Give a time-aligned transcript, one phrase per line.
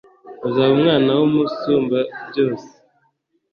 [0.47, 2.69] uzaba umwana w’Umusumbabyose,